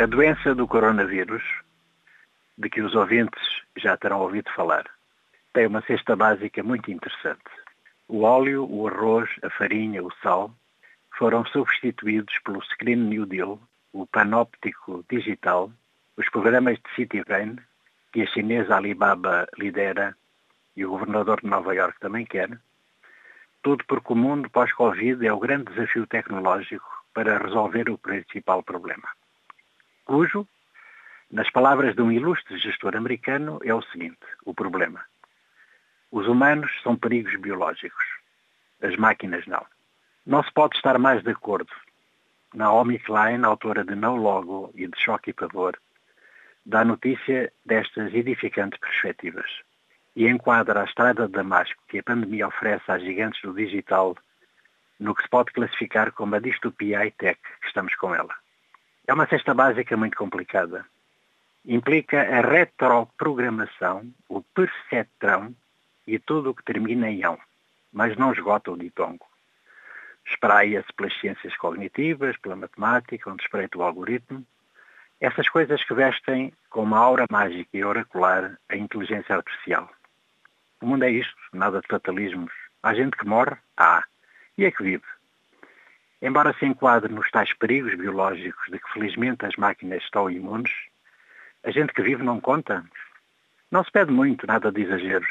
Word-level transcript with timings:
A 0.00 0.06
doença 0.06 0.54
do 0.54 0.66
coronavírus, 0.66 1.42
de 2.56 2.70
que 2.70 2.80
os 2.80 2.94
ouvintes 2.94 3.42
já 3.76 3.98
terão 3.98 4.20
ouvido 4.22 4.50
falar, 4.52 4.86
tem 5.52 5.66
uma 5.66 5.82
cesta 5.82 6.16
básica 6.16 6.62
muito 6.62 6.90
interessante. 6.90 7.50
O 8.08 8.22
óleo, 8.22 8.66
o 8.66 8.88
arroz, 8.88 9.28
a 9.42 9.50
farinha, 9.50 10.02
o 10.02 10.10
sal 10.22 10.54
foram 11.18 11.44
substituídos 11.44 12.32
pelo 12.38 12.62
Screen 12.62 12.96
New 12.96 13.26
Deal, 13.26 13.60
o 13.92 14.06
panóptico 14.06 15.04
digital, 15.10 15.70
os 16.16 16.26
programas 16.30 16.78
de 16.78 16.94
Citibank, 16.96 17.62
que 18.10 18.22
a 18.22 18.26
chinesa 18.26 18.76
Alibaba 18.76 19.46
lidera 19.58 20.16
e 20.74 20.86
o 20.86 20.92
governador 20.92 21.42
de 21.42 21.46
Nova 21.46 21.74
York 21.74 22.00
também 22.00 22.24
quer, 22.24 22.48
tudo 23.62 23.84
porque 23.86 24.14
o 24.14 24.16
mundo 24.16 24.48
pós-Covid 24.48 25.26
é 25.26 25.30
o 25.30 25.38
grande 25.38 25.64
desafio 25.64 26.06
tecnológico 26.06 26.88
para 27.12 27.36
resolver 27.36 27.90
o 27.90 27.98
principal 27.98 28.62
problema 28.62 29.19
cujo, 30.10 30.44
nas 31.30 31.48
palavras 31.50 31.94
de 31.94 32.02
um 32.02 32.10
ilustre 32.10 32.58
gestor 32.58 32.96
americano, 32.96 33.60
é 33.64 33.72
o 33.72 33.80
seguinte, 33.80 34.26
o 34.44 34.52
problema. 34.52 35.04
Os 36.10 36.26
humanos 36.26 36.68
são 36.82 36.96
perigos 36.96 37.36
biológicos, 37.36 38.04
as 38.82 38.96
máquinas 38.96 39.46
não. 39.46 39.64
Não 40.26 40.42
se 40.42 40.52
pode 40.52 40.74
estar 40.74 40.98
mais 40.98 41.22
de 41.22 41.30
acordo. 41.30 41.72
Naomi 42.52 42.98
Klein, 42.98 43.44
autora 43.44 43.84
de 43.84 43.94
No 43.94 44.16
Logo 44.16 44.72
e 44.74 44.88
de 44.88 44.98
Choque 44.98 45.30
e 45.30 45.32
Pavor, 45.32 45.78
dá 46.66 46.84
notícia 46.84 47.52
destas 47.64 48.12
edificantes 48.12 48.80
perspectivas 48.80 49.48
e 50.16 50.26
enquadra 50.26 50.80
a 50.80 50.84
estrada 50.86 51.28
de 51.28 51.34
Damasco 51.34 51.80
que 51.86 52.00
a 52.00 52.02
pandemia 52.02 52.48
oferece 52.48 52.90
às 52.90 53.00
gigantes 53.00 53.40
do 53.42 53.54
digital 53.54 54.16
no 54.98 55.14
que 55.14 55.22
se 55.22 55.28
pode 55.28 55.52
classificar 55.52 56.10
como 56.10 56.34
a 56.34 56.40
distopia 56.40 56.98
high-tech 56.98 57.40
que 57.60 57.68
estamos 57.68 57.94
com 57.94 58.12
ela. 58.12 58.34
É 59.10 59.12
uma 59.12 59.26
cesta 59.26 59.52
básica 59.52 59.96
muito 59.96 60.16
complicada. 60.16 60.86
Implica 61.66 62.20
a 62.22 62.42
retroprogramação, 62.42 64.08
o 64.28 64.40
perceptrão 64.40 65.52
e 66.06 66.16
tudo 66.16 66.50
o 66.50 66.54
que 66.54 66.62
termina 66.62 67.10
em 67.10 67.24
ão, 67.24 67.36
mas 67.92 68.16
não 68.16 68.32
esgota 68.32 68.70
o 68.70 68.78
ditongo. 68.78 69.26
Espraia-se 70.24 70.92
pelas 70.92 71.12
ciências 71.18 71.56
cognitivas, 71.56 72.36
pela 72.36 72.54
matemática, 72.54 73.28
onde 73.28 73.42
espreita 73.42 73.78
o 73.78 73.82
algoritmo. 73.82 74.46
Essas 75.20 75.48
coisas 75.48 75.82
que 75.82 75.92
vestem 75.92 76.52
com 76.70 76.84
uma 76.84 77.00
aura 77.00 77.26
mágica 77.28 77.70
e 77.72 77.84
oracular 77.84 78.56
a 78.68 78.76
inteligência 78.76 79.34
artificial. 79.34 79.90
O 80.80 80.86
mundo 80.86 81.02
é 81.02 81.10
isto, 81.10 81.34
nada 81.52 81.80
de 81.80 81.88
fatalismos. 81.88 82.52
Há 82.80 82.94
gente 82.94 83.16
que 83.16 83.26
morre? 83.26 83.56
Há. 83.76 84.04
E 84.56 84.64
é 84.64 84.70
que 84.70 84.84
vive? 84.84 85.02
Embora 86.22 86.54
se 86.58 86.66
enquadre 86.66 87.12
nos 87.12 87.30
tais 87.30 87.54
perigos 87.54 87.94
biológicos 87.94 88.66
de 88.70 88.78
que 88.78 88.92
felizmente 88.92 89.46
as 89.46 89.56
máquinas 89.56 90.02
estão 90.02 90.30
imunes, 90.30 90.72
a 91.64 91.70
gente 91.70 91.94
que 91.94 92.02
vive 92.02 92.22
não 92.22 92.38
conta. 92.38 92.84
Não 93.70 93.82
se 93.82 93.90
pede 93.90 94.12
muito, 94.12 94.46
nada 94.46 94.70
de 94.70 94.82
exageros. 94.82 95.30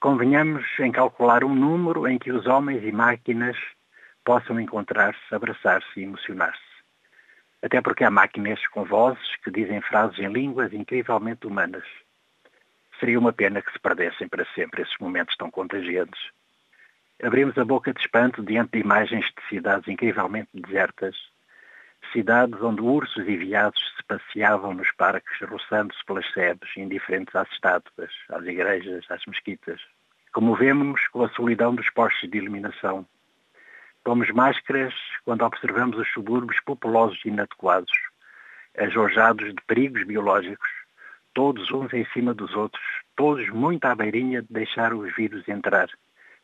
Convenhamos 0.00 0.64
em 0.78 0.90
calcular 0.90 1.44
um 1.44 1.54
número 1.54 2.08
em 2.08 2.18
que 2.18 2.32
os 2.32 2.46
homens 2.46 2.82
e 2.82 2.90
máquinas 2.90 3.58
possam 4.24 4.58
encontrar-se, 4.58 5.34
abraçar-se 5.34 6.00
e 6.00 6.04
emocionar-se. 6.04 6.60
Até 7.62 7.82
porque 7.82 8.02
há 8.02 8.10
máquinas 8.10 8.66
com 8.68 8.84
vozes 8.84 9.36
que 9.44 9.50
dizem 9.50 9.82
frases 9.82 10.18
em 10.18 10.32
línguas 10.32 10.72
incrivelmente 10.72 11.46
humanas. 11.46 11.84
Seria 12.98 13.18
uma 13.18 13.34
pena 13.34 13.60
que 13.60 13.70
se 13.70 13.78
perdessem 13.78 14.28
para 14.28 14.46
sempre 14.54 14.80
esses 14.80 14.96
momentos 14.98 15.36
tão 15.36 15.50
contagiantes 15.50 16.20
abrimos 17.22 17.56
a 17.58 17.64
boca 17.64 17.92
de 17.92 18.00
espanto 18.00 18.42
diante 18.42 18.72
de 18.72 18.78
imagens 18.78 19.26
de 19.26 19.48
cidades 19.48 19.86
incrivelmente 19.88 20.48
desertas, 20.54 21.16
cidades 22.12 22.60
onde 22.62 22.80
ursos 22.80 23.28
e 23.28 23.36
viados 23.36 23.80
se 23.96 24.02
passeavam 24.04 24.74
nos 24.74 24.90
parques, 24.92 25.38
roçando-se 25.48 26.04
pelas 26.06 26.30
sebes, 26.32 26.70
indiferentes 26.76 27.34
às 27.34 27.50
estátuas, 27.52 28.10
às 28.30 28.44
igrejas, 28.44 29.04
às 29.10 29.24
mesquitas. 29.26 29.80
Comovemos-nos 30.32 31.06
com 31.08 31.24
a 31.24 31.28
solidão 31.30 31.74
dos 31.74 31.90
postos 31.90 32.30
de 32.30 32.38
iluminação. 32.38 33.06
Pomos 34.02 34.30
máscaras 34.30 34.94
quando 35.24 35.44
observamos 35.44 35.98
os 35.98 36.10
subúrbios 36.10 36.60
populosos 36.60 37.20
e 37.24 37.28
inadequados, 37.28 37.92
ajojados 38.78 39.48
de 39.48 39.62
perigos 39.66 40.04
biológicos, 40.04 40.70
todos 41.34 41.70
uns 41.70 41.92
em 41.92 42.06
cima 42.06 42.32
dos 42.32 42.54
outros, 42.54 42.82
todos 43.14 43.46
muito 43.50 43.84
à 43.84 43.94
beirinha 43.94 44.40
de 44.40 44.48
deixar 44.50 44.94
os 44.94 45.14
vírus 45.14 45.46
entrar 45.48 45.90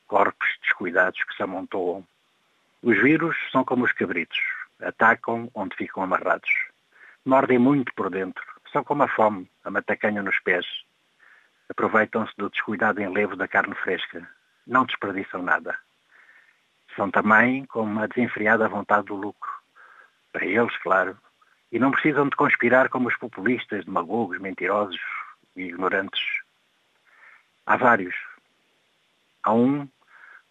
corpos 0.06 0.48
descuidados 0.62 1.22
que 1.24 1.34
se 1.34 1.42
amontoam. 1.42 2.04
Os 2.82 3.00
vírus 3.00 3.36
são 3.50 3.64
como 3.64 3.84
os 3.84 3.92
cabritos, 3.92 4.38
atacam 4.80 5.50
onde 5.54 5.76
ficam 5.76 6.02
amarrados. 6.02 6.50
Mordem 7.24 7.58
muito 7.58 7.92
por 7.94 8.10
dentro, 8.10 8.44
são 8.72 8.84
como 8.84 9.02
a 9.02 9.08
fome, 9.08 9.50
a 9.64 9.70
matacanha 9.70 10.22
nos 10.22 10.38
pés. 10.40 10.66
Aproveitam-se 11.68 12.32
do 12.36 12.48
descuidado 12.50 13.00
enlevo 13.00 13.34
da 13.34 13.48
carne 13.48 13.74
fresca. 13.74 14.28
Não 14.66 14.84
desperdiçam 14.84 15.42
nada. 15.42 15.76
São 16.94 17.10
também 17.10 17.64
como 17.64 18.00
a 18.00 18.06
desenfreada 18.06 18.68
vontade 18.68 19.06
do 19.06 19.16
lucro. 19.16 19.50
Para 20.32 20.44
eles, 20.44 20.76
claro. 20.78 21.18
E 21.72 21.78
não 21.78 21.90
precisam 21.90 22.28
de 22.28 22.36
conspirar 22.36 22.88
como 22.88 23.08
os 23.08 23.16
populistas, 23.16 23.84
demagogos, 23.84 24.38
mentirosos 24.38 25.00
e 25.56 25.62
ignorantes. 25.62 26.22
Há 27.66 27.76
vários. 27.76 28.14
Há 29.42 29.52
um 29.52 29.88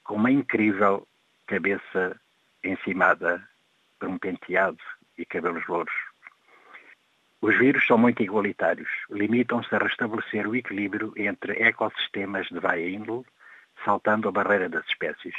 com 0.05 0.15
uma 0.15 0.31
incrível 0.31 1.05
cabeça 1.47 2.15
encimada 2.63 3.43
por 3.99 4.07
um 4.07 4.17
penteado 4.17 4.77
e 5.17 5.25
cabelos 5.25 5.67
louros. 5.67 5.93
Os 7.41 7.57
vírus 7.57 7.85
são 7.85 7.97
muito 7.97 8.23
igualitários, 8.23 8.89
limitam-se 9.09 9.75
a 9.75 9.79
restabelecer 9.79 10.47
o 10.47 10.55
equilíbrio 10.55 11.13
entre 11.17 11.61
ecossistemas 11.61 12.47
de 12.47 12.59
vaia 12.59 12.89
índole, 12.89 13.25
saltando 13.83 14.29
a 14.29 14.31
barreira 14.31 14.69
das 14.69 14.85
espécies. 14.87 15.35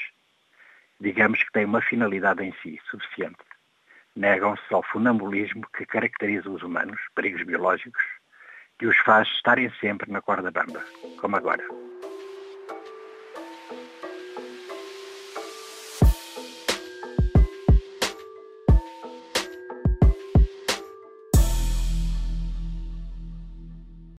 Digamos 1.00 1.42
que 1.42 1.52
têm 1.52 1.64
uma 1.64 1.80
finalidade 1.80 2.44
em 2.44 2.52
si 2.62 2.80
suficiente. 2.90 3.38
Negam-se 4.14 4.72
ao 4.72 4.82
funambulismo 4.82 5.66
que 5.76 5.84
caracteriza 5.84 6.50
os 6.50 6.62
humanos, 6.62 7.00
perigos 7.14 7.42
biológicos, 7.42 8.04
que 8.78 8.86
os 8.86 8.96
faz 8.98 9.28
estarem 9.28 9.70
sempre 9.80 10.10
na 10.10 10.20
corda 10.20 10.50
bamba, 10.50 10.84
como 11.20 11.36
agora. 11.36 11.64